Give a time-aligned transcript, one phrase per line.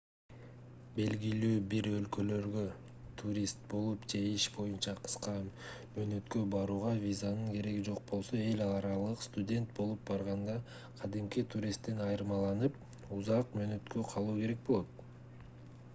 [0.99, 2.63] белгилүү бир өлкөлөргө
[3.21, 9.75] турист болуп же иш боюнча кыска мөөнөткө барууга визанын кереги жок болсо эл аралык студент
[9.81, 10.57] болуп барганда
[11.03, 12.81] кадимки туристтен айырмаланып
[13.19, 15.05] узак мөөнөткө калуу керек болот